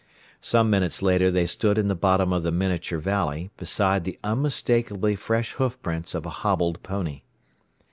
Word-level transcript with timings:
Some 0.41 0.71
minutes 0.71 1.03
later 1.03 1.29
they 1.29 1.45
stood 1.45 1.77
in 1.77 1.87
the 1.87 1.93
bottom 1.93 2.33
of 2.33 2.41
the 2.41 2.51
miniature 2.51 2.97
valley, 2.97 3.51
beside 3.55 4.03
the 4.03 4.17
unmistakably 4.23 5.15
fresh 5.15 5.51
hoofprints 5.51 6.15
of 6.15 6.25
a 6.25 6.31
hobbled 6.41 6.81
pony. 6.81 7.21